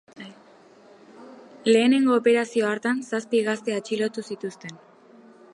Lehenengo 1.69 2.17
operazio 2.21 2.71
hartan, 2.73 3.05
zazpi 3.13 3.45
gazte 3.51 3.79
atxilotu 3.81 4.29
zituzten. 4.33 4.79